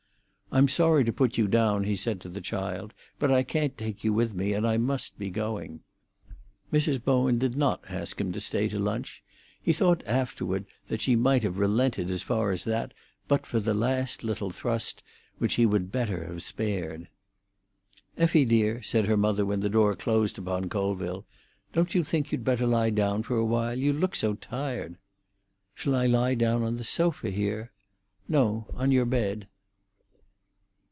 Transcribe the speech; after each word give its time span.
"I'm 0.53 0.67
sorry 0.67 1.05
to 1.05 1.13
put 1.13 1.37
you 1.37 1.47
down," 1.47 1.85
he 1.85 1.95
said 1.95 2.19
to 2.21 2.27
the 2.27 2.41
child; 2.41 2.93
"but 3.19 3.31
I 3.31 3.41
can't 3.41 3.77
take 3.77 4.03
you 4.03 4.11
with 4.11 4.33
me, 4.33 4.51
and 4.51 4.67
I 4.67 4.75
must 4.75 5.17
be 5.17 5.29
going." 5.29 5.79
Mrs. 6.73 7.01
Bowen 7.01 7.37
did 7.37 7.55
not 7.55 7.85
ask 7.89 8.19
him 8.19 8.33
to 8.33 8.41
stay 8.41 8.67
to 8.67 8.77
lunch; 8.77 9.23
he 9.61 9.71
thought 9.71 10.03
afterward 10.05 10.65
that 10.89 10.99
she 10.99 11.15
might 11.15 11.43
have 11.43 11.57
relented 11.57 12.11
as 12.11 12.21
far 12.21 12.51
as 12.51 12.65
that 12.65 12.93
but 13.29 13.45
for 13.45 13.61
the 13.61 13.73
last 13.73 14.25
little 14.25 14.49
thrust, 14.49 15.01
which 15.37 15.53
he 15.53 15.65
would 15.65 15.89
better 15.89 16.25
have 16.25 16.43
spared. 16.43 17.07
"Effie 18.17 18.43
dear," 18.43 18.83
said 18.83 19.05
her 19.05 19.15
mother, 19.15 19.45
when 19.45 19.61
the 19.61 19.69
door 19.69 19.95
closed 19.95 20.37
upon 20.37 20.67
Colville, 20.67 21.25
"don't 21.71 21.95
you 21.95 22.03
think 22.03 22.29
you'd 22.33 22.43
better 22.43 22.67
lie 22.67 22.89
down 22.89 23.23
a 23.29 23.45
while? 23.45 23.79
You 23.79 23.93
look 23.93 24.17
so 24.17 24.33
tired." 24.33 24.97
"Shall 25.75 25.95
I 25.95 26.07
lie 26.07 26.35
down 26.35 26.61
on 26.61 26.75
the 26.75 26.83
sofa 26.83 27.29
here?" 27.29 27.71
"No, 28.27 28.67
on 28.73 28.91
your 28.91 29.05
bed." 29.05 29.47